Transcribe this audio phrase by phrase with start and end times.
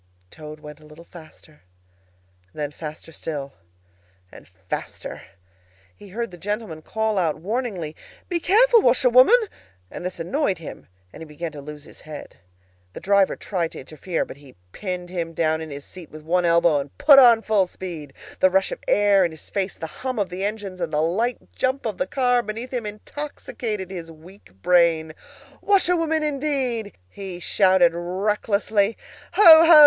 [0.31, 1.61] Toad went a little faster;
[2.55, 3.53] then faster still,
[4.31, 5.21] and faster.
[5.95, 7.95] He heard the gentlemen call out warningly,
[8.27, 9.37] "Be careful, washerwoman!"
[9.91, 12.37] And this annoyed him, and he began to lose his head.
[12.93, 16.45] The driver tried to interfere, but he pinned him down in his seat with one
[16.45, 18.11] elbow, and put on full speed.
[18.39, 21.53] The rush of air in his face, the hum of the engines, and the light
[21.55, 25.13] jump of the car beneath him intoxicated his weak brain.
[25.61, 28.97] "Washerwoman, indeed!" he shouted recklessly.
[29.33, 29.43] "Ho!
[29.67, 29.79] ho!